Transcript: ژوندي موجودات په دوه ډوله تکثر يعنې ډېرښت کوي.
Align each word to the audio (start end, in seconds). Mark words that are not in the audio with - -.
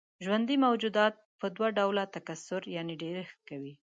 ژوندي 0.23 0.55
موجودات 0.65 1.13
په 1.39 1.47
دوه 1.55 1.67
ډوله 1.77 2.03
تکثر 2.15 2.61
يعنې 2.75 2.95
ډېرښت 3.01 3.37
کوي. 3.49 3.73